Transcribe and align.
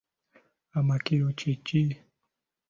Amakiro 0.79 1.27
kye 1.39 1.53
ki? 1.65 1.81